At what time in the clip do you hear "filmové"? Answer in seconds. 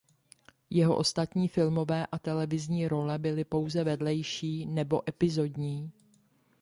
1.47-2.07